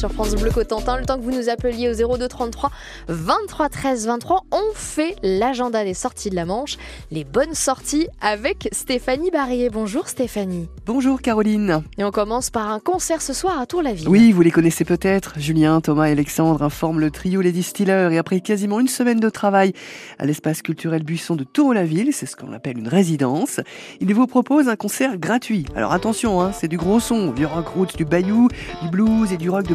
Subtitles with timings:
[0.00, 0.96] sur France Bleu Cotentin.
[0.96, 2.70] Le temps que vous nous appeliez au 02 33
[3.08, 6.78] 23 13 23, on fait l'agenda des sorties de la Manche,
[7.10, 9.68] les bonnes sorties avec Stéphanie Barrier.
[9.68, 10.68] Bonjour Stéphanie.
[10.86, 11.82] Bonjour Caroline.
[11.98, 14.08] Et on commence par un concert ce soir à Tour-la-Ville.
[14.08, 15.34] Oui, vous les connaissez peut-être.
[15.38, 19.28] Julien, Thomas et Alexandre informent le trio Les Distilleurs et après quasiment une semaine de
[19.28, 19.74] travail
[20.18, 23.60] à l'espace culturel Buisson de Tour-la-Ville, c'est ce qu'on appelle une résidence,
[24.00, 25.66] ils vous proposent un concert gratuit.
[25.76, 28.48] Alors attention, hein, c'est du gros son, du rock roots du Bayou,
[28.82, 29.74] du blues et du rock de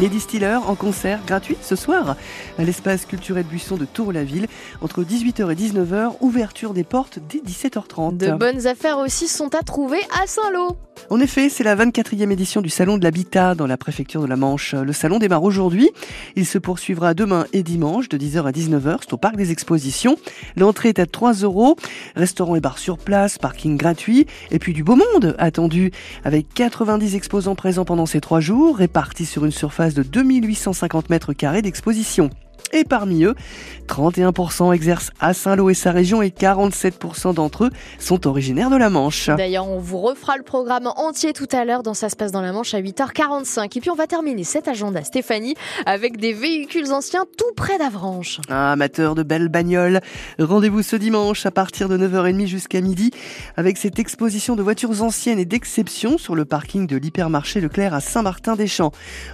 [0.00, 2.16] Les Distilleurs en concert gratuit ce soir
[2.58, 4.48] à l'espace culturel Buisson de Tour-la-Ville
[4.80, 8.16] entre 18h et 19h, ouverture des portes dès 17h30.
[8.16, 10.76] De bonnes affaires aussi sont à trouver à Saint-Lô.
[11.10, 14.36] En effet, c'est la 24e édition du Salon de l'Habitat dans la préfecture de la
[14.36, 14.74] Manche.
[14.74, 15.90] Le salon démarre aujourd'hui.
[16.34, 18.98] Il se poursuivra demain et dimanche de 10h à 19h.
[19.02, 20.16] C'est au parc des expositions.
[20.56, 21.76] L'entrée est à 3 euros.
[22.16, 24.26] Restaurant et bar sur place, parking gratuit.
[24.50, 25.92] Et puis du beau monde attendu
[26.24, 31.32] avec 90 exposants présents pendant ces trois jours, répartis sur une surface de 2850 mètres
[31.32, 32.30] carrés d'exposition.
[32.74, 33.36] Et parmi eux,
[33.86, 38.90] 31% exercent à Saint-Lô et sa région et 47% d'entre eux sont originaires de la
[38.90, 39.28] Manche.
[39.28, 42.40] D'ailleurs, on vous refera le programme entier tout à l'heure dans Ça se passe dans
[42.40, 43.76] la Manche à 8h45.
[43.76, 45.54] Et puis on va terminer cet agenda, Stéphanie,
[45.86, 48.40] avec des véhicules anciens tout près d'Avranches.
[48.50, 50.00] Ah, Amateurs de belles bagnoles,
[50.40, 53.12] rendez-vous ce dimanche à partir de 9h30 jusqu'à midi
[53.56, 58.00] avec cette exposition de voitures anciennes et d'exception sur le parking de l'hypermarché Leclerc à
[58.00, 58.90] Saint-Martin-des-Champs,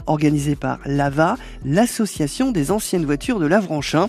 [0.06, 4.08] organisée par l'AVA, l'association des anciennes voitures de l'Avranchin.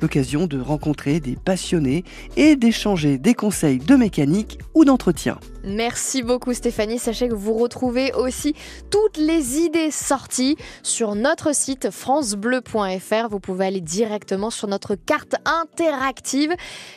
[0.00, 2.04] L'occasion de rencontrer des passionnés
[2.36, 5.38] et d'échanger des conseils de mécanique ou d'entretien.
[5.64, 6.98] Merci beaucoup Stéphanie.
[6.98, 8.54] Sachez que vous retrouvez aussi
[8.90, 13.28] toutes les idées sorties sur notre site francebleu.fr.
[13.30, 16.52] Vous pouvez aller directement sur notre carte interactive.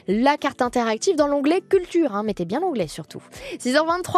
[0.08, 2.16] La carte interactive dans l'onglet culture.
[2.16, 2.24] hein.
[2.24, 3.22] Mettez bien l'onglet surtout.
[3.59, 4.14] 6h23.